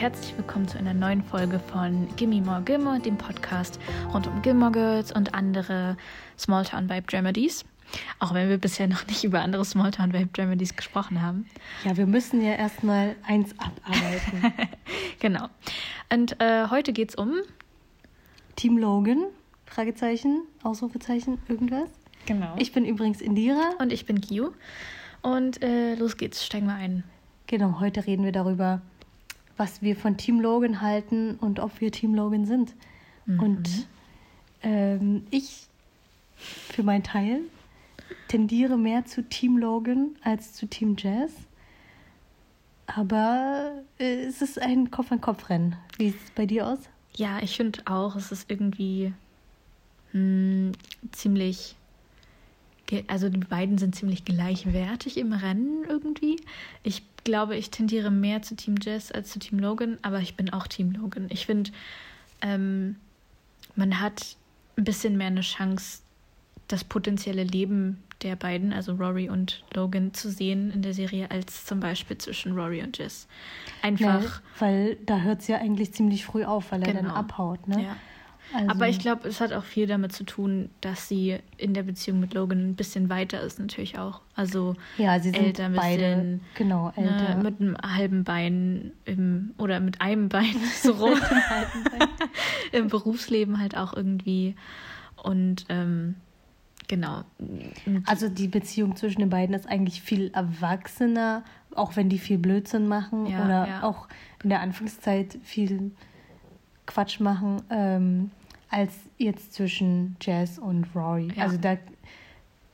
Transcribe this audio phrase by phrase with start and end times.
[0.00, 3.78] herzlich willkommen zu einer neuen Folge von Gimme More Gilmore, dem Podcast
[4.14, 5.98] rund um Gilmore Girls und andere
[6.38, 7.66] Smalltown Vibe Dramedies.
[8.18, 11.44] Auch wenn wir bisher noch nicht über andere Smalltown Vibe Dramedies gesprochen haben.
[11.84, 14.68] Ja, wir müssen ja erstmal eins abarbeiten.
[15.20, 15.48] genau.
[16.10, 17.34] Und äh, heute geht es um
[18.56, 19.26] Team Logan,
[19.66, 21.90] Fragezeichen, Ausrufezeichen, irgendwas.
[22.24, 22.54] Genau.
[22.56, 23.74] Ich bin übrigens Indira.
[23.78, 24.54] Und ich bin Gio.
[25.20, 27.04] Und äh, los geht's, steigen wir ein.
[27.48, 28.80] Genau, heute reden wir darüber,
[29.60, 32.74] was wir von Team Logan halten und ob wir Team Logan sind.
[33.26, 33.40] Mhm.
[33.40, 33.86] Und
[34.62, 35.66] ähm, ich,
[36.36, 37.40] für meinen Teil,
[38.28, 41.32] tendiere mehr zu Team Logan als zu Team Jazz.
[42.86, 45.76] Aber äh, es ist ein Kopf-an-Kopf-Rennen.
[45.98, 46.78] Wie sieht es bei dir aus?
[47.14, 49.12] Ja, ich finde auch, es ist irgendwie
[50.12, 50.72] mh,
[51.12, 51.76] ziemlich.
[52.86, 56.36] ge- Also die beiden sind ziemlich gleichwertig im Rennen irgendwie.
[56.82, 60.52] Ich glaube, ich tendiere mehr zu Team Jazz als zu Team Logan, aber ich bin
[60.52, 61.26] auch Team Logan.
[61.30, 61.70] Ich finde,
[62.42, 62.96] ähm,
[63.76, 64.36] man hat
[64.76, 66.00] ein bisschen mehr eine Chance,
[66.68, 71.64] das potenzielle Leben der beiden, also Rory und Logan, zu sehen in der Serie, als
[71.64, 73.26] zum Beispiel zwischen Rory und Jess.
[73.82, 74.22] Einfach.
[74.22, 77.14] Ja, weil da hört es ja eigentlich ziemlich früh auf, weil er dann Genau.
[77.14, 77.66] abhaut.
[77.66, 77.82] Ne?
[77.82, 77.96] Ja.
[78.52, 81.84] Also, Aber ich glaube, es hat auch viel damit zu tun, dass sie in der
[81.84, 84.20] Beziehung mit Logan ein bisschen weiter ist, natürlich auch.
[84.34, 87.34] Also ja, sie sind älter, ein beide, bisschen, genau, älter.
[87.36, 91.18] ne, mit einem halben Bein im, oder mit einem Bein so rum
[92.72, 94.56] im Berufsleben halt auch irgendwie.
[95.22, 96.16] Und ähm,
[96.88, 97.22] genau.
[98.06, 102.88] Also die Beziehung zwischen den beiden ist eigentlich viel erwachsener, auch wenn die viel Blödsinn
[102.88, 103.82] machen Ja, oder ja.
[103.84, 104.08] auch
[104.42, 105.92] in der Anfangszeit viel
[106.86, 108.30] Quatsch machen, ähm,
[108.70, 111.28] als jetzt zwischen Jazz und Rory.
[111.36, 111.44] Ja.
[111.44, 111.76] Also da,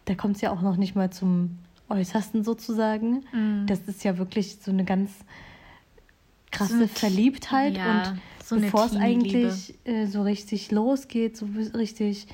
[0.04, 3.24] da kommt es ja auch noch nicht mal zum Äußersten sozusagen.
[3.32, 3.66] Mhm.
[3.66, 5.10] Das ist ja wirklich so eine ganz
[6.50, 12.26] krasse So Verliebtheit ja, und so bevor es eigentlich äh, so richtig losgeht, so richtig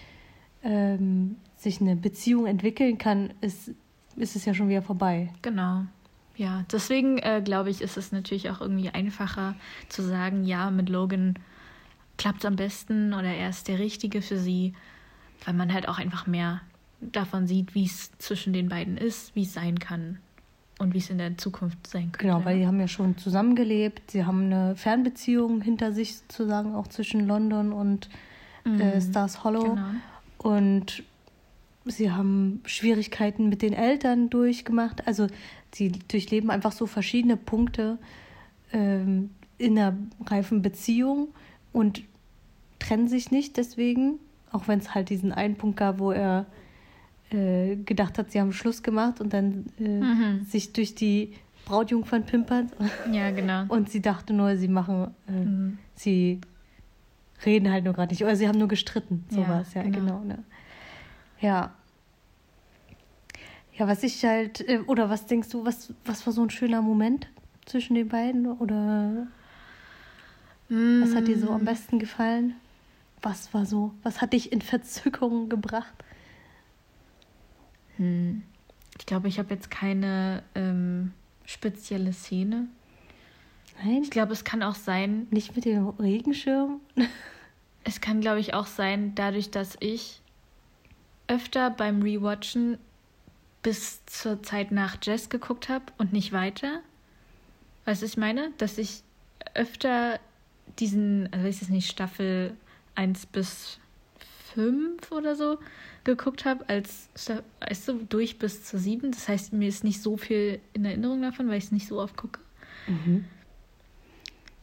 [0.62, 3.70] ähm, sich eine Beziehung entwickeln kann, ist,
[4.16, 5.30] ist es ja schon wieder vorbei.
[5.42, 5.84] Genau.
[6.36, 9.54] Ja, deswegen äh, glaube ich, ist es natürlich auch irgendwie einfacher
[9.88, 11.34] zu sagen, ja, mit Logan
[12.22, 14.74] klappt es am besten oder er ist der Richtige für sie,
[15.44, 16.60] weil man halt auch einfach mehr
[17.00, 20.18] davon sieht, wie es zwischen den beiden ist, wie es sein kann
[20.78, 22.18] und wie es in der Zukunft sein könnte.
[22.18, 26.86] Genau, weil die haben ja schon zusammengelebt, sie haben eine Fernbeziehung hinter sich sozusagen, auch
[26.86, 28.08] zwischen London und
[28.64, 29.74] äh, Stars Hollow.
[29.74, 29.88] Genau.
[30.38, 31.02] Und
[31.86, 35.08] sie haben Schwierigkeiten mit den Eltern durchgemacht.
[35.08, 35.26] Also
[35.74, 37.98] sie durchleben einfach so verschiedene Punkte
[38.72, 41.30] ähm, in einer reifen Beziehung
[41.72, 42.04] und
[42.82, 44.18] trennen sich nicht deswegen,
[44.50, 46.46] auch wenn es halt diesen einen Punkt gab, wo er
[47.30, 50.44] äh, gedacht hat, sie haben Schluss gemacht und dann äh, Mhm.
[50.44, 51.34] sich durch die
[51.64, 52.66] Brautjungfern pimpert.
[53.10, 53.64] Ja, genau.
[53.68, 55.78] Und sie dachte nur, sie machen, äh, Mhm.
[55.94, 56.40] sie
[57.46, 58.22] reden halt nur gerade nicht.
[58.24, 59.24] Oder sie haben nur gestritten.
[59.30, 59.98] Ja, Sowas, ja, genau.
[59.98, 60.24] genau.
[60.24, 60.44] ne?
[61.40, 61.72] Ja.
[63.78, 66.82] Ja, was ich halt, äh, oder was denkst du, was, was war so ein schöner
[66.82, 67.28] Moment
[67.64, 68.46] zwischen den beiden?
[68.46, 69.28] Oder
[71.00, 71.54] was hat dir so Mm.
[71.54, 72.54] am besten gefallen?
[73.22, 75.94] Was war so, was hat dich in Verzückung gebracht?
[77.96, 78.42] Hm.
[78.98, 81.12] Ich glaube, ich habe jetzt keine ähm,
[81.44, 82.68] spezielle Szene.
[83.82, 84.02] Nein?
[84.02, 86.80] Ich glaube, es kann auch sein, Nicht mit dem Regenschirm?
[87.84, 90.20] Es kann, glaube ich, auch sein, dadurch, dass ich
[91.26, 92.78] öfter beim Rewatchen
[93.62, 96.80] bis zur Zeit nach Jess geguckt habe und nicht weiter.
[97.84, 98.52] Weißt du, ich meine?
[98.58, 99.02] Dass ich
[99.54, 100.20] öfter
[100.78, 102.56] diesen, also weiß ich nicht, Staffel
[102.94, 103.78] 1 bis
[104.54, 105.58] 5 oder so
[106.04, 107.08] geguckt habe, als,
[107.60, 109.12] weißt du, durch bis zur 7.
[109.12, 112.00] Das heißt, mir ist nicht so viel in Erinnerung davon, weil ich es nicht so
[112.00, 112.40] oft gucke.
[112.86, 113.24] Mhm.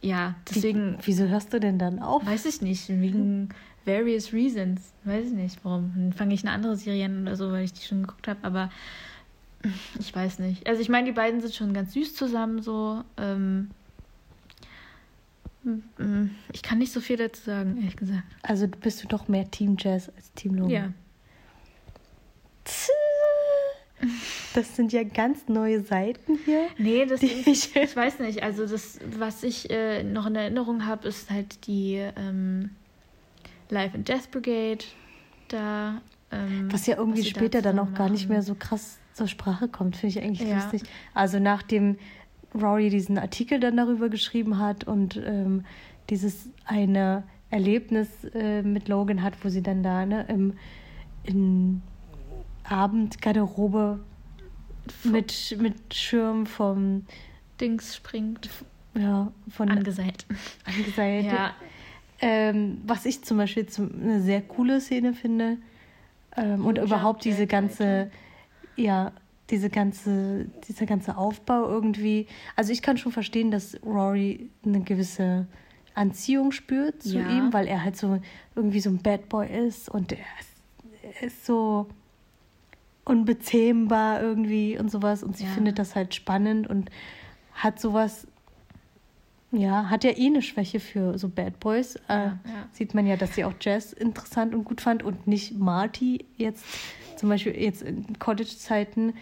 [0.02, 0.98] Ja, deswegen.
[0.98, 2.24] Wie, wieso hörst du denn dann auf?
[2.24, 3.50] Weiß ich nicht, wegen
[3.84, 4.92] various reasons.
[5.04, 5.92] Weiß ich nicht, warum.
[5.94, 8.40] Dann fange ich eine andere Serie an oder so, weil ich die schon geguckt habe,
[8.42, 8.70] aber
[9.98, 10.66] ich weiß nicht.
[10.66, 13.04] Also ich meine, die beiden sind schon ganz süß zusammen so.
[13.16, 13.70] Ähm,
[16.52, 18.22] ich kann nicht so viel dazu sagen, ehrlich gesagt.
[18.42, 20.70] Also bist du doch mehr Team Jazz als Team Logan.
[20.70, 20.92] Ja.
[24.54, 26.68] Das sind ja ganz neue Seiten hier.
[26.78, 28.42] Nee, das ist, ich- ich weiß nicht.
[28.42, 32.70] Also das, was ich äh, noch in Erinnerung habe, ist halt die ähm,
[33.68, 34.84] Life and Death Brigade.
[35.48, 36.00] Da.
[36.32, 38.98] Ähm, Was ja irgendwie was sie da später dann auch gar nicht mehr so krass
[39.12, 40.56] zur Sprache kommt, finde ich eigentlich Ja.
[40.62, 40.82] lustig.
[41.12, 41.98] Also nachdem
[42.54, 45.64] Rory diesen Artikel dann darüber geschrieben hat und ähm,
[46.08, 50.54] dieses eine Erlebnis äh, mit Logan hat, wo sie dann da ne, im
[51.24, 51.82] in
[52.64, 54.00] Abendgarderobe
[55.04, 57.04] mit, mit Schirm vom
[57.60, 58.48] Dings springt.
[58.94, 60.26] ja, von angesät.
[60.64, 61.26] angesät.
[61.26, 61.54] Ja.
[62.20, 65.58] Ähm, was ich zum Beispiel zum, eine sehr coole Szene finde
[66.36, 68.10] ähm, und überhaupt diese ganze,
[68.76, 69.12] ja,
[69.50, 72.26] diese ganze, dieser ganze Aufbau irgendwie.
[72.56, 75.46] Also ich kann schon verstehen, dass Rory eine gewisse
[75.94, 77.28] Anziehung spürt zu ja.
[77.28, 78.20] ihm, weil er halt so
[78.54, 81.88] irgendwie so ein Bad Boy ist und er ist, er ist so
[83.04, 85.50] unbezähmbar irgendwie und sowas und sie ja.
[85.50, 86.90] findet das halt spannend und
[87.52, 88.26] hat sowas
[89.52, 91.96] ja, hat ja eh eine Schwäche für so Bad Boys.
[91.96, 92.68] Äh, ja, ja.
[92.70, 96.64] Sieht man ja, dass sie auch Jazz interessant und gut fand und nicht Marty jetzt
[97.16, 99.14] zum Beispiel jetzt in College-Zeiten.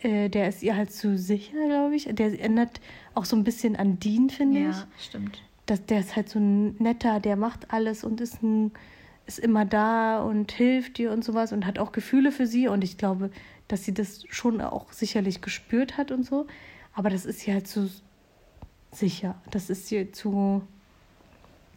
[0.00, 2.08] Äh, der ist ihr halt zu sicher, glaube ich.
[2.10, 2.80] Der erinnert
[3.14, 4.76] auch so ein bisschen an Dean, finde ja, ich.
[4.76, 5.42] Ja, stimmt.
[5.66, 8.72] Das, der ist halt so ein netter, der macht alles und ist, ein,
[9.26, 12.68] ist immer da und hilft ihr und sowas und hat auch Gefühle für sie.
[12.68, 13.30] Und ich glaube,
[13.66, 16.46] dass sie das schon auch sicherlich gespürt hat und so.
[16.94, 17.88] Aber das ist ja halt so
[18.92, 19.40] sicher.
[19.50, 20.62] Das ist ihr zu.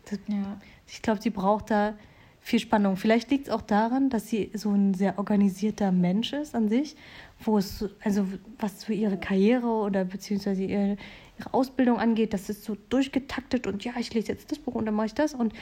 [0.09, 0.59] Das, ja.
[0.87, 1.93] Ich glaube, sie braucht da
[2.41, 2.97] viel Spannung.
[2.97, 6.95] Vielleicht liegt es auch daran, dass sie so ein sehr organisierter Mensch ist an sich,
[7.39, 8.27] wo es, also
[8.59, 10.97] was für ihre Karriere oder beziehungsweise ihre,
[11.39, 14.85] ihre Ausbildung angeht, das ist so durchgetaktet und ja, ich lese jetzt das Buch und
[14.87, 15.53] dann mache ich das und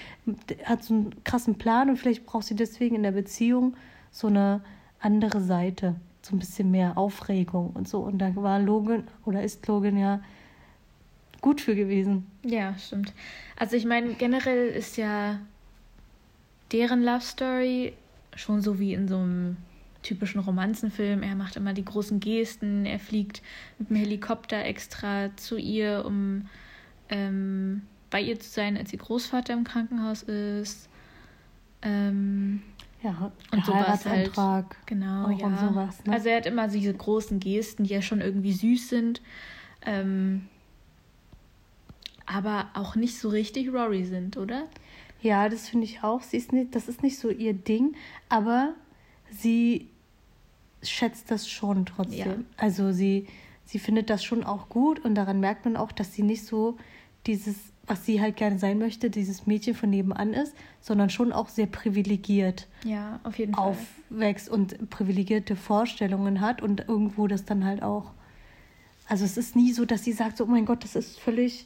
[0.64, 3.76] hat so einen krassen Plan und vielleicht braucht sie deswegen in der Beziehung
[4.12, 4.62] so eine
[5.00, 8.00] andere Seite, so ein bisschen mehr Aufregung und so.
[8.00, 10.22] Und da war Logan oder ist Logan ja
[11.42, 12.26] gut für gewesen.
[12.44, 13.14] Ja, stimmt.
[13.58, 15.40] Also ich meine, generell ist ja
[16.72, 17.94] deren Love Story
[18.36, 19.58] schon so wie in so einem
[20.02, 21.24] typischen Romanzenfilm.
[21.24, 23.42] Er macht immer die großen Gesten, er fliegt
[23.78, 26.48] mit dem Helikopter extra zu ihr, um
[27.10, 30.90] ähm, bei ihr zu sein, als ihr Großvater im Krankenhaus ist.
[31.82, 32.62] Ähm,
[33.02, 34.32] ja, und sowas halt.
[34.86, 35.58] Genau, ja.
[35.58, 36.14] Sowas, ne?
[36.14, 39.22] Also er hat immer diese großen Gesten, die ja schon irgendwie süß sind.
[39.86, 40.48] Ähm,
[42.26, 44.68] aber auch nicht so richtig Rory sind, oder?
[45.22, 46.22] Ja, das finde ich auch.
[46.22, 47.96] Sie ist nicht, das ist nicht so ihr Ding,
[48.30, 48.74] aber
[49.32, 49.90] sie
[50.82, 52.18] schätzt das schon trotzdem.
[52.18, 52.36] Ja.
[52.58, 53.28] Also sie,
[53.66, 56.78] sie findet das schon auch gut und daran merkt man auch, dass sie nicht so
[57.28, 57.56] dieses,
[57.86, 61.68] was sie halt gerne sein möchte, dieses Mädchen von nebenan ist, sondern schon auch sehr
[61.68, 62.68] privilegiert.
[62.86, 63.76] Ja, auf jeden Fall.
[64.10, 68.14] Aufwächst und privilegierte Vorstellungen hat und irgendwo das dann halt auch.
[69.08, 71.66] Also es ist nie so, dass sie sagt, so, oh mein Gott, das ist völlig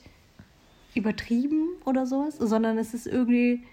[0.95, 3.63] übertrieben oder sowas, sondern es ist irgendwie,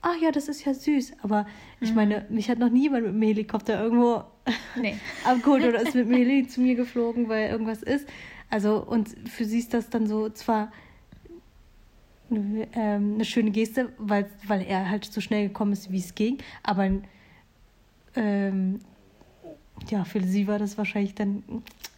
[0.00, 1.14] ach ja, das ist ja süß.
[1.22, 1.46] Aber
[1.80, 1.96] ich mhm.
[1.96, 4.24] meine, mich hat noch niemand mit dem Helikopter irgendwo
[4.76, 4.96] nee.
[5.24, 8.08] abgeholt oder ist mit dem Heli zu mir geflogen, weil irgendwas ist.
[8.50, 10.72] Also, und für sie ist das dann so zwar
[12.30, 16.14] eine, ähm, eine schöne Geste, weil, weil er halt so schnell gekommen ist, wie es
[16.14, 16.90] ging, aber
[18.14, 18.80] ähm,
[19.88, 21.42] ja, für sie war das wahrscheinlich dann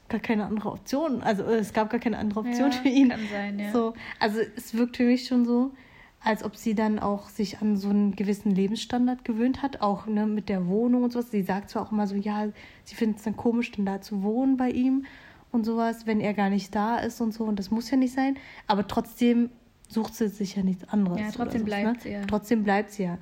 [0.09, 1.23] gar keine andere Option.
[1.23, 3.09] Also äh, es gab gar keine andere Option ja, für ihn.
[3.09, 3.73] Kann sein, ja.
[3.73, 5.73] So, also es wirkt für mich schon so,
[6.21, 10.27] als ob sie dann auch sich an so einen gewissen Lebensstandard gewöhnt hat, auch ne,
[10.27, 11.31] mit der Wohnung und sowas.
[11.31, 12.49] Sie sagt zwar auch immer so, ja,
[12.85, 15.05] sie findet es dann komisch, dann da zu wohnen bei ihm
[15.53, 17.45] und sowas, wenn er gar nicht da ist und so.
[17.45, 18.37] Und das muss ja nicht sein.
[18.67, 19.51] Aber trotzdem
[19.89, 21.21] sucht sie sich ja nichts anderes.
[21.21, 21.97] Ja, trotzdem so, bleibt ne?
[22.01, 22.25] sie ja.
[22.27, 23.19] Trotzdem bleibt sie ja.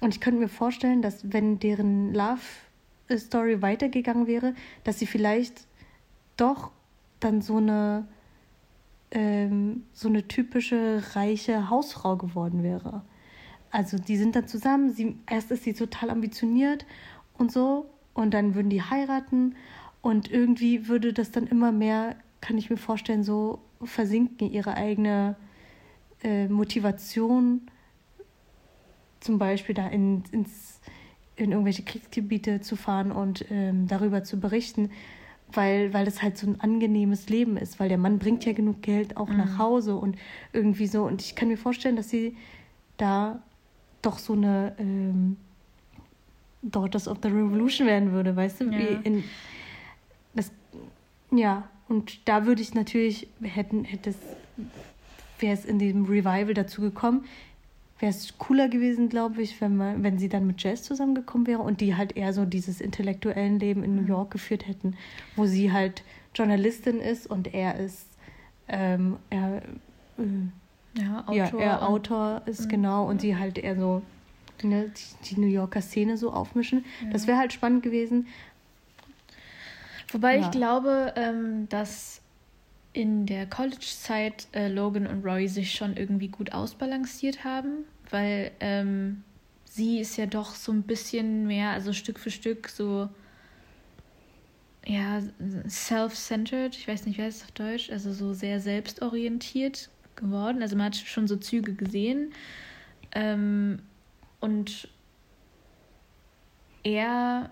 [0.00, 5.65] Und ich könnte mir vorstellen, dass wenn deren Love-Story weitergegangen wäre, dass sie vielleicht
[6.36, 6.70] doch
[7.20, 8.06] dann so eine
[9.10, 13.02] ähm, so eine typische reiche Hausfrau geworden wäre.
[13.70, 16.86] Also die sind dann zusammen, sie, erst ist sie total ambitioniert
[17.34, 19.54] und so und dann würden die heiraten
[20.02, 25.36] und irgendwie würde das dann immer mehr, kann ich mir vorstellen, so versinken, ihre eigene
[26.22, 27.62] äh, Motivation
[29.20, 30.80] zum Beispiel da in, ins,
[31.34, 34.90] in irgendwelche Kriegsgebiete zu fahren und ähm, darüber zu berichten
[35.52, 38.82] weil, weil das halt so ein angenehmes Leben ist, weil der Mann bringt ja genug
[38.82, 39.38] Geld auch mhm.
[39.38, 40.16] nach Hause und
[40.52, 41.04] irgendwie so.
[41.04, 42.36] Und ich kann mir vorstellen, dass sie
[42.96, 43.40] da
[44.02, 45.36] doch so eine ähm,
[46.62, 48.64] Daughters of the Revolution werden würde, weißt du?
[48.66, 48.78] Ja.
[48.78, 49.24] Wie in,
[50.34, 50.50] das,
[51.30, 54.16] ja, und da würde ich natürlich, hätten, hätte es,
[55.38, 57.24] wäre es in dem Revival dazu gekommen,
[57.98, 61.60] wäre es cooler gewesen, glaube ich, wenn man, wenn sie dann mit Jazz zusammengekommen wäre
[61.60, 64.08] und die halt eher so dieses intellektuellen Leben in New mhm.
[64.08, 64.96] York geführt hätten,
[65.34, 66.02] wo sie halt
[66.34, 68.06] Journalistin ist und er ist
[68.68, 69.62] ähm, er,
[70.18, 72.68] äh, ja, Autor, ja, er Autor ist, mhm.
[72.68, 74.02] genau, und sie halt eher so
[74.62, 76.84] ne, die, die New Yorker Szene so aufmischen.
[77.04, 77.10] Ja.
[77.10, 78.26] Das wäre halt spannend gewesen.
[80.12, 80.42] Wobei ja.
[80.42, 82.20] ich glaube, ähm, dass
[82.96, 89.22] in der College-Zeit äh, Logan und Roy sich schon irgendwie gut ausbalanciert haben, weil ähm,
[89.64, 93.10] sie ist ja doch so ein bisschen mehr, also Stück für Stück so
[94.86, 95.20] ja,
[95.68, 100.62] self-centered, ich weiß nicht, wie heißt es auf Deutsch, also so sehr selbstorientiert geworden.
[100.62, 102.32] Also man hat schon so Züge gesehen.
[103.12, 103.80] Ähm,
[104.40, 104.88] und
[106.84, 107.50] er,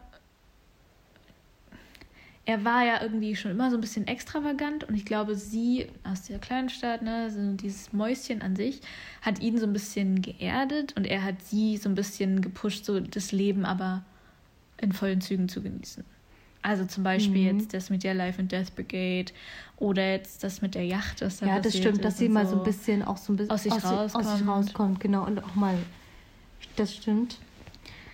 [2.46, 6.22] er war ja irgendwie schon immer so ein bisschen extravagant und ich glaube, sie aus
[6.22, 8.80] der kleinen Stadt, ne, so dieses Mäuschen an sich,
[9.22, 13.00] hat ihn so ein bisschen geerdet und er hat sie so ein bisschen gepusht, so
[13.00, 14.04] das Leben aber
[14.78, 16.04] in vollen Zügen zu genießen.
[16.60, 17.58] Also zum Beispiel mhm.
[17.58, 19.32] jetzt das mit der Life and Death Brigade
[19.76, 21.20] oder jetzt das mit der Yacht.
[21.20, 23.52] Was da ja, das stimmt, dass sie mal so ein bisschen auch so ein bisschen
[23.52, 24.26] aus sich, aus, rauskommt.
[24.26, 25.00] aus sich rauskommt.
[25.00, 25.76] Genau, und auch mal,
[26.76, 27.38] das stimmt.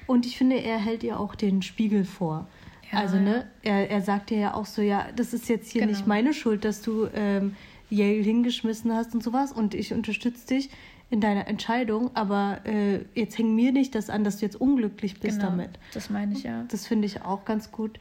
[0.08, 2.48] Und ich finde, er hält ihr auch den Spiegel vor.
[2.92, 5.82] Ja, also, ne, er, er sagt ihr ja auch so, ja, das ist jetzt hier
[5.82, 5.92] genau.
[5.92, 7.54] nicht meine Schuld, dass du ähm,
[7.88, 10.70] Yale hingeschmissen hast und sowas und ich unterstütze dich
[11.10, 15.18] in deiner Entscheidung, aber äh, jetzt hängt mir nicht das an, dass du jetzt unglücklich
[15.18, 15.70] bist genau, damit.
[15.92, 16.64] Das meine ich ja.
[16.68, 17.98] Das finde ich auch ganz gut.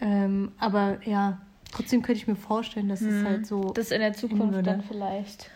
[0.00, 1.40] Ähm, aber ja,
[1.72, 3.08] trotzdem könnte ich mir vorstellen, dass hm.
[3.08, 3.72] es halt so.
[3.72, 5.50] Das in der Zukunft dann vielleicht.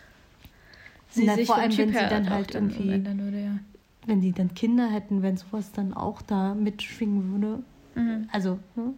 [1.11, 3.05] Sie Na, sich vor allem, wenn sie dann halt irgendwie.
[3.05, 3.59] Würde, ja.
[4.05, 7.63] Wenn die dann Kinder hätten, wenn sowas dann auch da mitschwingen würde.
[7.99, 8.29] Mhm.
[8.31, 8.93] Also, ne?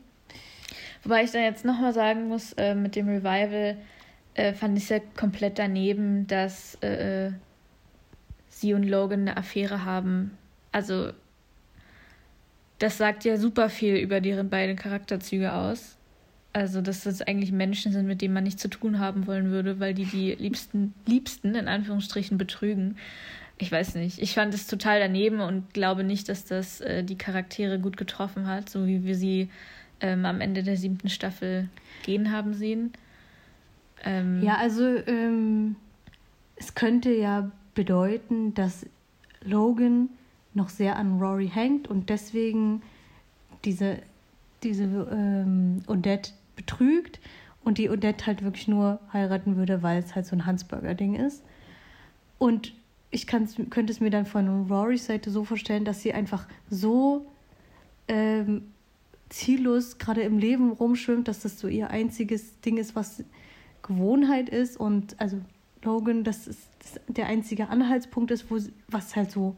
[1.04, 3.78] Wobei ich da jetzt nochmal sagen muss, äh, mit dem Revival
[4.36, 7.32] äh, fand ich es ja komplett daneben, dass äh,
[8.50, 10.38] sie und Logan eine Affäre haben.
[10.72, 11.12] Also
[12.82, 15.98] das sagt ja super viel über deren beiden Charakterzüge aus.
[16.54, 19.80] Also, dass das eigentlich Menschen sind, mit denen man nichts zu tun haben wollen würde,
[19.80, 22.98] weil die die liebsten, liebsten in Anführungsstrichen betrügen.
[23.62, 24.20] Ich weiß nicht.
[24.20, 28.48] Ich fand es total daneben und glaube nicht, dass das äh, die Charaktere gut getroffen
[28.48, 29.50] hat, so wie wir sie
[30.00, 31.70] ähm, am Ende der siebten Staffel
[32.04, 32.92] gehen haben sehen.
[34.04, 35.76] Ähm, ja, also ähm,
[36.56, 38.88] es könnte ja bedeuten, dass
[39.44, 40.10] Logan
[40.56, 42.82] noch sehr an Rory hängt und deswegen
[43.64, 44.00] diese,
[44.64, 47.20] diese ähm, Odette betrügt
[47.64, 51.44] und die Odette halt wirklich nur heiraten würde, weil es halt so ein Hansburger-Ding ist.
[52.40, 52.74] Und
[53.12, 57.30] ich könnte es mir dann von Rorys Seite so vorstellen, dass sie einfach so
[58.08, 58.72] ähm,
[59.30, 63.24] ziellos gerade im Leben rumschwimmt, dass das so ihr einziges Ding ist, was
[63.82, 64.78] Gewohnheit ist.
[64.78, 65.38] Und also
[65.84, 66.58] Logan, dass es
[67.08, 69.56] der einzige Anhaltspunkt ist, wo, was halt so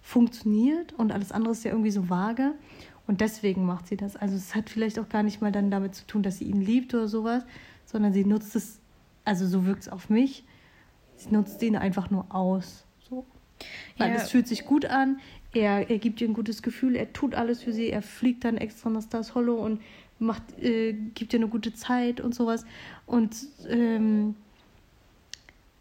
[0.00, 2.52] funktioniert und alles andere ist ja irgendwie so vage.
[3.06, 4.16] Und deswegen macht sie das.
[4.16, 6.60] Also es hat vielleicht auch gar nicht mal dann damit zu tun, dass sie ihn
[6.60, 7.44] liebt oder sowas,
[7.84, 8.80] sondern sie nutzt es,
[9.24, 10.44] also so wirkt es auf mich,
[11.24, 12.84] sie nutzt ihn einfach nur aus.
[13.08, 13.24] So.
[13.98, 14.16] Weil ja.
[14.16, 15.20] es fühlt sich gut an,
[15.54, 18.56] er, er gibt ihr ein gutes Gefühl, er tut alles für sie, er fliegt dann
[18.56, 19.80] extra nach Stars Hollow und
[20.18, 22.64] macht, äh, gibt ihr eine gute Zeit und sowas.
[23.06, 23.36] Und
[23.68, 24.34] ähm,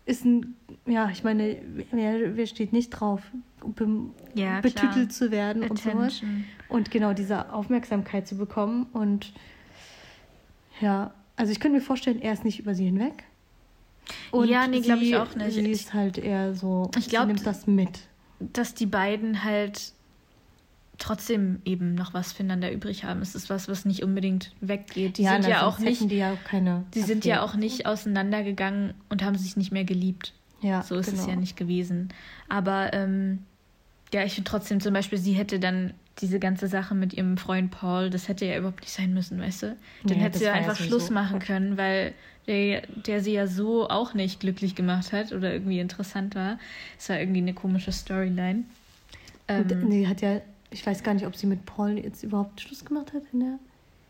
[0.06, 0.56] ist ein,
[0.86, 1.58] ja, ich meine,
[1.92, 3.22] wer, wer steht nicht drauf,
[3.64, 3.88] be
[4.34, 5.10] ja, betütelt klar.
[5.10, 5.98] zu werden Attention.
[5.98, 6.24] und sowas.
[6.70, 8.88] Und genau diese Aufmerksamkeit zu bekommen.
[8.94, 9.32] Und
[10.82, 13.24] ja, also ich könnte mir vorstellen, er ist nicht über sie hinweg.
[14.32, 15.54] Und ja, nee, glaube ich auch nicht.
[15.54, 18.02] Sie ist halt eher so, ich glaub, sie nimmt das mit.
[18.40, 19.94] Dass die beiden halt
[20.98, 23.22] trotzdem eben noch was füreinander übrig haben.
[23.22, 25.18] Es ist was, was nicht unbedingt weggeht.
[25.18, 26.10] Die ja, sind ja auch nicht.
[26.10, 29.84] Die, ja auch keine die sind ja auch nicht auseinandergegangen und haben sich nicht mehr
[29.84, 30.34] geliebt.
[30.62, 31.22] Ja, so ist genau.
[31.24, 32.10] es ja nicht gewesen.
[32.48, 33.40] Aber ähm,
[34.14, 37.72] ja, ich finde trotzdem zum Beispiel, sie hätte dann diese ganze Sache mit ihrem Freund
[37.72, 39.78] Paul, das hätte ja überhaupt nicht sein müssen, weißt du?
[40.04, 42.14] Dann ja, hätte sie ja einfach ja Schluss machen können, weil
[42.48, 46.60] der, der sie ja so auch nicht glücklich gemacht hat oder irgendwie interessant war.
[47.00, 48.64] Es war irgendwie eine komische Storyline.
[49.48, 50.42] Ähm, nee, hat ja
[50.72, 53.60] ich weiß gar nicht, ob sie mit Paul jetzt überhaupt Schluss gemacht hat in der.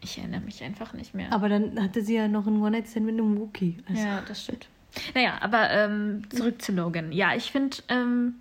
[0.02, 1.32] Ich erinnere mich einfach nicht mehr.
[1.32, 3.78] Aber dann hatte sie ja noch einen One-Night-Stand mit einem Wookie.
[3.90, 4.02] Also.
[4.02, 4.68] Ja, das stimmt.
[5.14, 7.12] Naja, aber ähm, zurück zu Logan.
[7.12, 8.36] Ja, ich finde, ähm,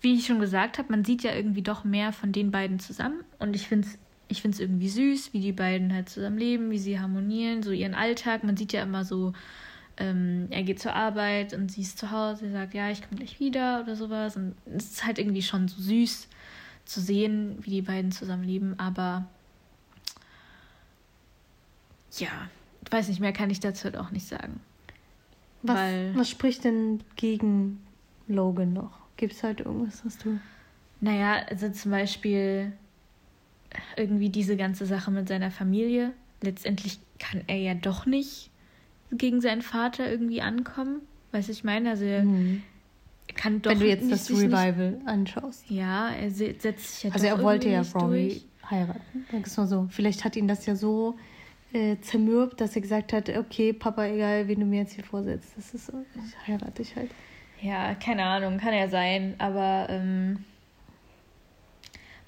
[0.00, 3.20] wie ich schon gesagt habe, man sieht ja irgendwie doch mehr von den beiden zusammen.
[3.38, 3.98] Und ich finde es
[4.30, 7.94] ich find's irgendwie süß, wie die beiden halt zusammen leben, wie sie harmonieren, so ihren
[7.94, 8.44] Alltag.
[8.44, 9.32] Man sieht ja immer so,
[9.96, 13.16] ähm, er geht zur Arbeit und sie ist zu Hause, er sagt, ja, ich komme
[13.16, 14.36] gleich wieder oder sowas.
[14.36, 16.28] Und es ist halt irgendwie schon so süß
[16.84, 19.26] zu sehen, wie die beiden zusammenleben, aber
[22.18, 22.48] ja,
[22.84, 24.60] ich weiß nicht mehr, kann ich dazu halt auch nicht sagen.
[25.62, 25.78] Was,
[26.14, 27.80] was spricht denn gegen
[28.26, 28.99] Logan noch?
[29.20, 30.38] Gibt es halt irgendwas, was du.
[31.00, 32.72] Naja, also zum Beispiel
[33.96, 36.12] irgendwie diese ganze Sache mit seiner Familie.
[36.42, 38.50] Letztendlich kann er ja doch nicht
[39.12, 41.02] gegen seinen Vater irgendwie ankommen.
[41.32, 41.90] Weißt du, ich meine?
[41.90, 42.62] Also mhm
[43.34, 45.06] kann doch Wenn du jetzt das Revival nicht...
[45.06, 45.70] anschaust.
[45.70, 49.26] Ja, er setzt sich ja Also er wollte ja Rory heiraten.
[49.32, 49.88] Denk es mal so.
[49.90, 51.16] Vielleicht hat ihn das ja so
[51.72, 55.52] äh, zermürbt, dass er gesagt hat, okay, Papa, egal, wen du mir jetzt hier vorsetzt,
[55.56, 57.10] das ist so, ich heirate dich halt.
[57.62, 60.44] Ja, keine Ahnung, kann ja sein, aber ähm,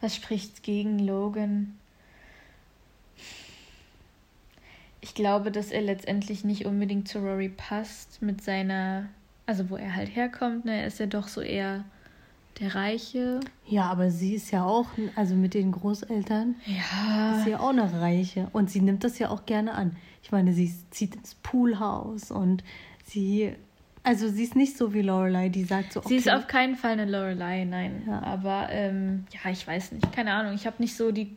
[0.01, 1.79] was spricht gegen Logan?
[5.03, 9.09] ich glaube, dass er letztendlich nicht unbedingt zu Rory passt mit seiner,
[9.47, 10.65] also wo er halt herkommt.
[10.65, 10.81] Ne?
[10.81, 11.85] Er ist ja doch so eher
[12.61, 13.41] der Reiche.
[13.67, 14.87] Ja, aber sie ist ja auch,
[15.17, 17.37] also mit den Großeltern, ja.
[17.37, 18.49] ist sie ja auch eine Reiche.
[18.53, 19.97] Und sie nimmt das ja auch gerne an.
[20.23, 22.63] Ich meine, sie zieht ins Poolhaus und
[23.05, 23.57] sie,
[24.05, 26.09] also sie ist nicht so wie Lorelei, die sagt so, okay.
[26.09, 28.03] Sie ist auf keinen Fall eine Lorelei, nein.
[28.07, 28.23] Ja.
[28.23, 30.55] Aber ähm, ja, ich weiß nicht, keine Ahnung.
[30.55, 31.37] Ich habe nicht so die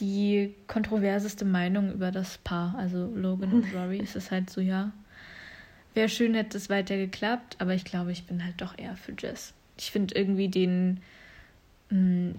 [0.00, 4.00] die kontroverseste Meinung über das Paar, also Logan und Rory.
[4.00, 4.92] es ist halt so, ja,
[5.94, 9.12] wäre schön, hätte es weiter geklappt, aber ich glaube, ich bin halt doch eher für
[9.18, 9.54] Jess.
[9.76, 11.00] Ich finde irgendwie den,
[11.90, 12.34] mh, mm,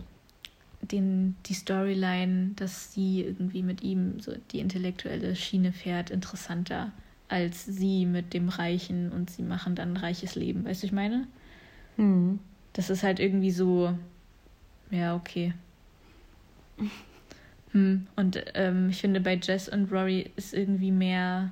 [0.81, 6.93] den, die Storyline, dass sie irgendwie mit ihm so die intellektuelle Schiene fährt, interessanter
[7.29, 10.65] als sie mit dem Reichen und sie machen dann ein reiches Leben.
[10.65, 11.27] Weißt du, ich meine?
[11.97, 12.39] Mhm.
[12.73, 13.93] Das ist halt irgendwie so,
[14.91, 15.53] ja, okay.
[17.71, 18.07] Hm.
[18.15, 21.51] Und ähm, ich finde, bei Jess und Rory ist irgendwie mehr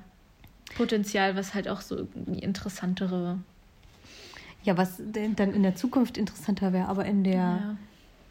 [0.76, 3.38] Potenzial, was halt auch so irgendwie interessantere.
[4.64, 7.76] Ja, was dann in der Zukunft interessanter wäre, aber in der, ja.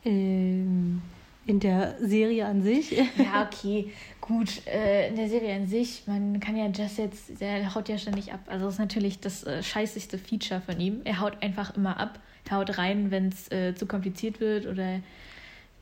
[0.03, 1.01] ähm,
[1.47, 2.91] in der Serie an sich.
[2.91, 4.61] Ja, okay, gut.
[4.67, 8.33] Äh, in der Serie an sich, man kann ja Jess jetzt, der haut ja ständig
[8.33, 8.41] ab.
[8.47, 11.01] Also das ist natürlich das äh, scheißigste Feature von ihm.
[11.05, 12.19] Er haut einfach immer ab.
[12.49, 14.99] Er haut rein, wenn es äh, zu kompliziert wird oder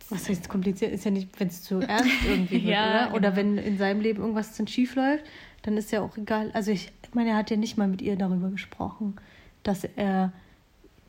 [0.10, 0.92] was heißt kompliziert?
[0.92, 3.16] Ist ja nicht, wenn es zu ernst irgendwie wird, ja, oder?
[3.16, 3.36] Oder genau.
[3.36, 5.24] wenn in seinem Leben irgendwas dann schief läuft,
[5.64, 6.52] dann ist ja auch egal.
[6.54, 9.16] Also ich meine, er hat ja nicht mal mit ihr darüber gesprochen,
[9.64, 10.32] dass er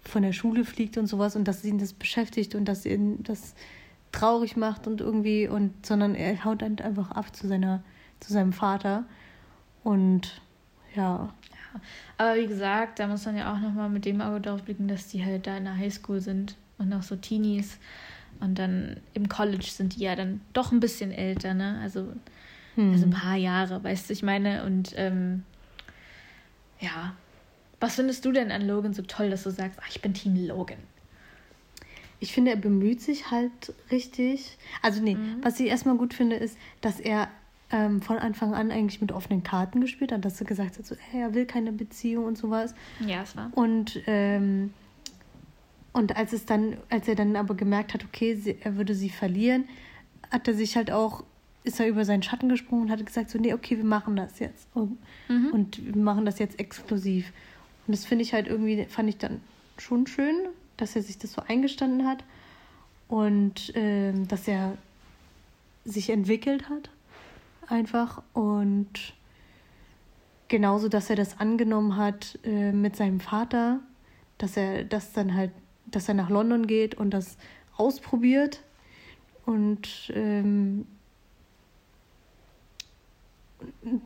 [0.00, 3.54] von der Schule fliegt und sowas und dass ihn das beschäftigt und dass ihn das
[4.16, 7.82] traurig macht und irgendwie und sondern er haut dann einfach ab zu seiner
[8.20, 9.04] zu seinem Vater
[9.84, 10.40] und
[10.94, 11.32] ja.
[11.50, 11.80] ja.
[12.16, 15.08] Aber wie gesagt, da muss man ja auch nochmal mit dem Auge drauf blicken, dass
[15.08, 17.78] die halt da in der Highschool sind und noch so Teenies
[18.40, 21.78] und dann im College sind die ja dann doch ein bisschen älter, ne?
[21.82, 22.12] Also,
[22.74, 22.92] hm.
[22.92, 24.64] also ein paar Jahre, weißt du, ich meine.
[24.64, 25.44] Und ähm,
[26.80, 27.14] ja.
[27.78, 30.46] Was findest du denn an Logan so toll, dass du sagst, ach, ich bin Team
[30.46, 30.78] Logan?
[32.18, 34.56] Ich finde, er bemüht sich halt richtig.
[34.82, 35.38] Also, nee, mhm.
[35.42, 37.28] was ich erstmal gut finde, ist, dass er
[37.70, 40.96] ähm, von Anfang an eigentlich mit offenen Karten gespielt hat, dass er gesagt hat, so,
[41.10, 42.74] hey, er will keine Beziehung und sowas.
[43.00, 43.50] Ja, es war.
[43.54, 44.70] Und ähm,
[45.96, 49.08] und als es dann, als er dann aber gemerkt hat, okay, sie, er würde sie
[49.08, 49.64] verlieren,
[50.30, 51.24] hat er sich halt auch,
[51.64, 54.38] ist er über seinen Schatten gesprungen und hat gesagt, so, nee, okay, wir machen das
[54.38, 54.68] jetzt.
[54.74, 54.98] Und,
[55.28, 55.52] mhm.
[55.52, 57.32] und wir machen das jetzt exklusiv.
[57.86, 59.40] Und das finde ich halt irgendwie, fand ich dann
[59.78, 60.36] schon schön,
[60.76, 62.24] dass er sich das so eingestanden hat
[63.08, 64.76] und äh, dass er
[65.84, 66.90] sich entwickelt hat.
[67.68, 68.22] Einfach.
[68.32, 69.14] Und
[70.48, 73.80] genauso, dass er das angenommen hat äh, mit seinem Vater,
[74.38, 75.50] dass er das dann halt
[75.86, 77.36] dass er nach London geht und das
[77.76, 78.62] ausprobiert
[79.44, 80.86] und ähm,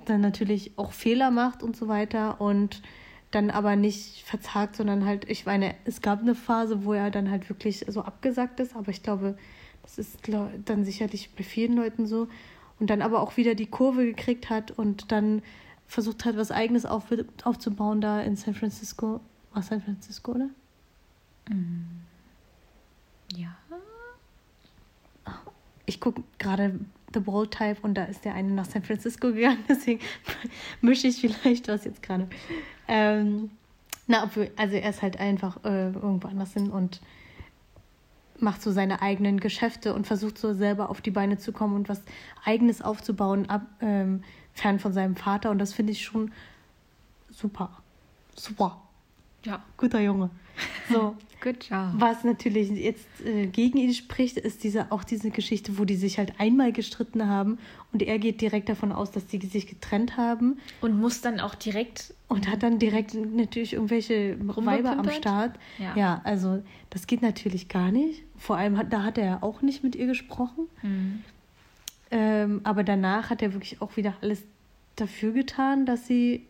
[0.05, 2.83] dann natürlich auch Fehler macht und so weiter und
[3.31, 7.31] dann aber nicht verzagt, sondern halt, ich meine, es gab eine Phase, wo er dann
[7.31, 9.37] halt wirklich so abgesagt ist, aber ich glaube,
[9.83, 10.21] das ist
[10.65, 12.29] dann sicherlich bei vielen Leuten so
[12.81, 15.43] und dann aber auch wieder die Kurve gekriegt hat und dann
[15.87, 17.05] versucht hat, was Eigenes auf,
[17.45, 19.21] aufzubauen da in San Francisco.
[19.53, 20.49] War San Francisco, oder?
[21.49, 22.03] Mhm.
[23.37, 23.57] Ja.
[25.87, 26.79] Ich gucke gerade
[27.13, 30.01] The Bold Type und da ist der eine nach San Francisco gegangen, deswegen
[30.81, 32.29] mische ich vielleicht was jetzt gerade.
[32.91, 33.51] Ähm,
[34.09, 37.01] na, obwohl, also er ist halt einfach äh, irgendwo anders hin und
[38.41, 41.89] macht so seine eigenen Geschäfte und versucht so selber auf die Beine zu kommen und
[41.89, 42.03] was
[42.45, 44.25] Eigenes aufzubauen, ab, ähm,
[44.55, 45.51] fern von seinem Vater.
[45.51, 46.33] Und das finde ich schon
[47.31, 47.71] super.
[48.35, 48.81] Super.
[49.45, 49.63] Ja.
[49.77, 50.31] Guter Junge.
[50.91, 51.17] So.
[51.41, 51.93] Good job.
[51.95, 56.19] Was natürlich jetzt äh, gegen ihn spricht, ist diese, auch diese Geschichte, wo die sich
[56.19, 57.59] halt einmal gestritten haben
[57.93, 60.59] und er geht direkt davon aus, dass die sich getrennt haben.
[60.81, 62.15] Und muss dann auch direkt.
[62.29, 65.59] Und hat dann direkt natürlich irgendwelche Weiber am Start.
[65.79, 65.97] Ja.
[65.97, 68.23] ja, also das geht natürlich gar nicht.
[68.37, 70.69] Vor allem, hat, da hat er auch nicht mit ihr gesprochen.
[70.83, 71.25] Mhm.
[72.13, 74.45] Ähm, aber danach hat er wirklich auch wieder alles
[74.97, 76.47] dafür getan, dass sie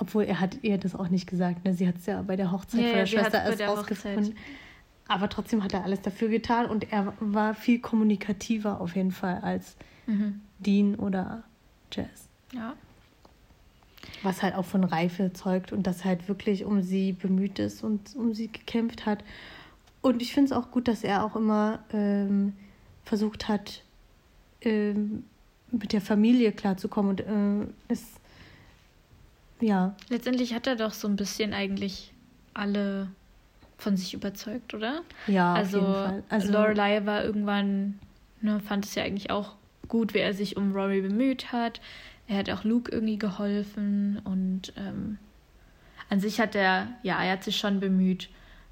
[0.00, 1.64] obwohl er hat ihr das auch nicht gesagt.
[1.64, 1.74] Ne?
[1.74, 4.34] Sie hat es ja bei der Hochzeit ja, von der Schwester erst rausgefunden.
[5.06, 9.40] Aber trotzdem hat er alles dafür getan und er war viel kommunikativer auf jeden Fall
[9.42, 10.40] als mhm.
[10.58, 11.42] Dean oder
[11.92, 12.28] Jazz.
[12.52, 12.74] Ja.
[14.22, 17.84] Was halt auch von Reife zeugt und dass er halt wirklich um sie bemüht ist
[17.84, 19.22] und um sie gekämpft hat.
[20.00, 22.54] Und ich finde es auch gut, dass er auch immer ähm,
[23.04, 23.82] versucht hat,
[24.62, 25.24] ähm,
[25.70, 28.19] mit der Familie klarzukommen und äh, es
[29.60, 29.94] ja.
[30.08, 32.12] Letztendlich hat er doch so ein bisschen eigentlich
[32.54, 33.08] alle
[33.78, 35.02] von sich überzeugt, oder?
[35.26, 36.22] Ja, also, auf jeden Fall.
[36.28, 37.98] Also Lorelei war irgendwann,
[38.40, 39.54] ne, fand es ja eigentlich auch
[39.88, 41.80] gut, wie er sich um Rory bemüht hat.
[42.28, 45.18] Er hat auch Luke irgendwie geholfen und ähm,
[46.08, 48.28] an sich hat er, ja, er hat sich schon bemüht,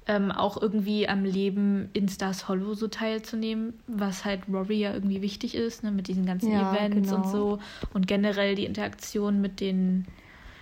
[0.07, 5.21] ähm, auch irgendwie am Leben in Stars Hollow so teilzunehmen, was halt Rory ja irgendwie
[5.21, 7.23] wichtig ist, ne, mit diesen ganzen ja, Events genau.
[7.23, 7.59] und so
[7.93, 10.05] und generell die Interaktion mit den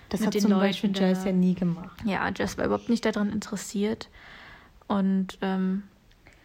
[0.10, 2.00] das mit hat den zum Leuten Beispiel Jess ja nie gemacht.
[2.06, 4.10] Ja, Jess war überhaupt nicht daran interessiert
[4.88, 5.84] und ähm,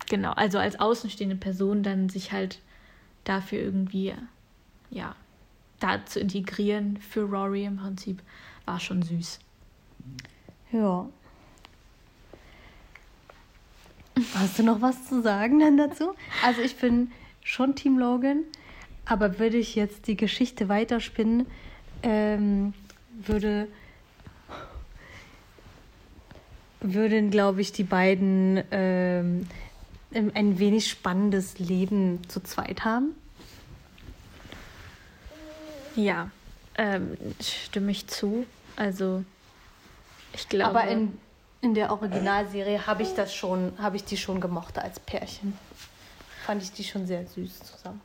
[0.09, 2.61] genau, also als außenstehende Person dann sich halt
[3.25, 4.15] dafür irgendwie,
[4.91, 5.15] ja,
[5.81, 8.23] da zu integrieren für Rory im Prinzip,
[8.65, 9.41] war schon süß.
[10.73, 11.07] Ja.
[14.35, 16.15] Hast du noch was zu sagen dann dazu?
[16.45, 17.11] Also ich bin
[17.43, 18.45] schon Team Logan,
[19.05, 21.47] aber würde ich jetzt die Geschichte weiterspinnen,
[22.03, 22.75] ähm,
[23.29, 23.69] würde
[26.83, 29.47] würden, glaube ich, die beiden ähm,
[30.13, 33.15] ein wenig spannendes Leben zu zweit haben.
[35.95, 36.31] Ja,
[36.77, 38.47] ähm, stimme ich zu.
[38.77, 39.25] Also,
[40.33, 40.71] ich glaube.
[40.71, 41.19] Aber in,
[41.61, 45.57] in der Originalserie habe ich das schon, habe ich die schon gemocht als Pärchen.
[46.47, 48.01] Fand ich die schon sehr süß zusammen.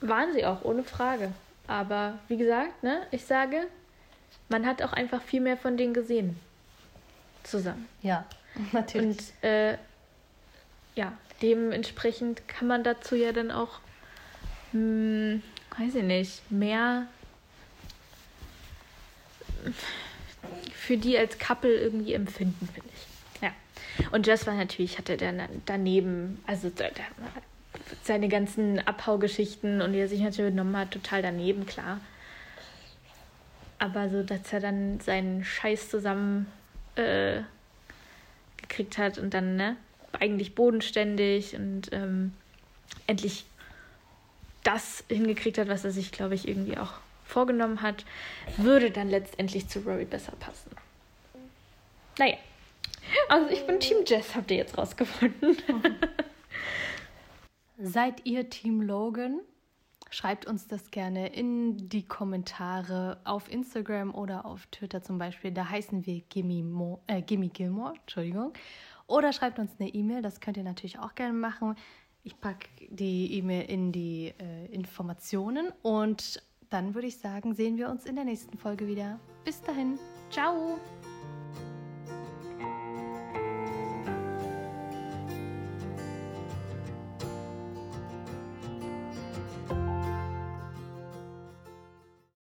[0.00, 1.32] Waren sie auch, ohne Frage.
[1.66, 3.68] Aber wie gesagt, ne, ich sage,
[4.48, 6.38] man hat auch einfach viel mehr von denen gesehen.
[7.42, 7.88] Zusammen.
[8.02, 8.26] Ja,
[8.72, 9.18] natürlich.
[9.18, 9.78] Und äh,
[10.94, 13.80] ja, dementsprechend kann man dazu ja dann auch,
[14.72, 15.42] hm,
[15.78, 17.06] weiß ich nicht, mehr
[20.74, 23.42] für die als Couple irgendwie empfinden, finde ich.
[23.42, 23.52] Ja.
[24.12, 26.70] Und Jess war natürlich, hatte dann daneben, also
[28.02, 32.00] seine ganzen Abhaugeschichten und wie er sich natürlich genommen hat, total daneben, klar.
[33.84, 36.50] Aber so, dass er dann seinen Scheiß zusammen
[36.94, 37.42] äh,
[38.56, 39.76] gekriegt hat und dann, ne,
[40.18, 42.32] eigentlich bodenständig und ähm,
[43.06, 43.44] endlich
[44.62, 46.94] das hingekriegt hat, was er sich, glaube ich, irgendwie auch
[47.26, 48.06] vorgenommen hat,
[48.56, 50.70] würde dann letztendlich zu Rory besser passen.
[52.18, 52.38] Naja.
[53.28, 55.58] Also ich bin Team Jess, habt ihr jetzt rausgefunden.
[57.78, 59.40] Seid ihr Team Logan?
[60.14, 65.50] Schreibt uns das gerne in die Kommentare auf Instagram oder auf Twitter zum Beispiel.
[65.50, 67.94] Da heißen wir Gimme, Mo, äh, Gimme Gilmore.
[68.00, 68.52] Entschuldigung.
[69.08, 71.74] Oder schreibt uns eine E-Mail, das könnt ihr natürlich auch gerne machen.
[72.22, 77.90] Ich packe die E-Mail in die äh, Informationen und dann würde ich sagen, sehen wir
[77.90, 79.18] uns in der nächsten Folge wieder.
[79.44, 79.98] Bis dahin,
[80.30, 80.78] ciao!